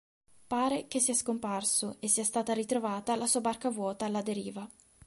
[0.47, 4.67] Pare che sia scomparso e sia stata ritrovata la sua barca vuota alla deriva.